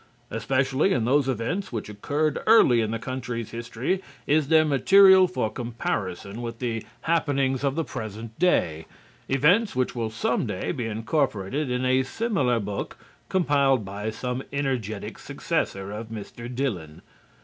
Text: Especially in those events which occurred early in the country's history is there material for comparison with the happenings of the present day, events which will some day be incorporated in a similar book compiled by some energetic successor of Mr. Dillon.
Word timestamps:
Especially 0.31 0.93
in 0.93 1.05
those 1.05 1.29
events 1.29 1.71
which 1.71 1.87
occurred 1.87 2.39
early 2.47 2.81
in 2.81 2.89
the 2.89 2.97
country's 2.97 3.51
history 3.51 4.01
is 4.25 4.47
there 4.47 4.65
material 4.65 5.27
for 5.27 5.51
comparison 5.51 6.41
with 6.41 6.57
the 6.57 6.83
happenings 7.01 7.63
of 7.63 7.75
the 7.75 7.83
present 7.83 8.39
day, 8.39 8.87
events 9.29 9.75
which 9.75 9.93
will 9.93 10.09
some 10.09 10.47
day 10.47 10.71
be 10.71 10.87
incorporated 10.87 11.69
in 11.69 11.85
a 11.85 12.01
similar 12.01 12.59
book 12.59 12.97
compiled 13.29 13.85
by 13.85 14.09
some 14.09 14.41
energetic 14.51 15.19
successor 15.19 15.91
of 15.91 16.07
Mr. 16.07 16.49
Dillon. 16.51 17.03